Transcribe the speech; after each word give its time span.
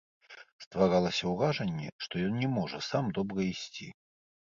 Стваралася 0.65 1.23
ўражанне, 1.35 1.89
што 2.07 2.13
ён 2.31 2.43
не 2.47 2.53
можа 2.59 2.83
сам 2.91 3.17
добра 3.19 3.51
ісці. 3.55 3.97